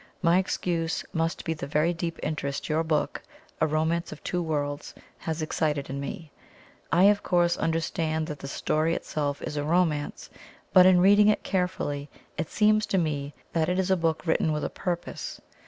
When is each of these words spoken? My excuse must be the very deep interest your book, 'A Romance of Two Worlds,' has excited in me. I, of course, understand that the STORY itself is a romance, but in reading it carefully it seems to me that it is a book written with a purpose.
My 0.23 0.39
excuse 0.39 1.05
must 1.13 1.45
be 1.45 1.53
the 1.53 1.67
very 1.67 1.93
deep 1.93 2.17
interest 2.23 2.67
your 2.69 2.83
book, 2.83 3.21
'A 3.61 3.67
Romance 3.67 4.11
of 4.11 4.23
Two 4.23 4.41
Worlds,' 4.41 4.95
has 5.19 5.43
excited 5.43 5.91
in 5.91 5.99
me. 5.99 6.31
I, 6.91 7.03
of 7.03 7.21
course, 7.21 7.55
understand 7.55 8.25
that 8.25 8.39
the 8.39 8.47
STORY 8.47 8.95
itself 8.95 9.43
is 9.43 9.57
a 9.57 9.63
romance, 9.63 10.31
but 10.73 10.87
in 10.87 11.01
reading 11.01 11.27
it 11.27 11.43
carefully 11.43 12.09
it 12.35 12.49
seems 12.49 12.87
to 12.87 12.97
me 12.97 13.35
that 13.53 13.69
it 13.69 13.77
is 13.77 13.91
a 13.91 13.95
book 13.95 14.25
written 14.25 14.51
with 14.51 14.63
a 14.63 14.71
purpose. 14.71 15.39